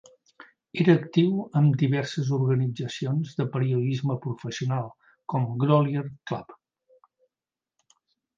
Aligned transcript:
Era 0.83 0.93
actiu 0.99 1.35
en 1.59 1.67
diverses 1.81 2.31
organitzacions 2.37 3.37
de 3.41 3.47
periodisme 3.57 4.17
professional, 4.25 4.89
com 5.35 5.47
Grolier 5.67 6.05
Club. 6.33 6.59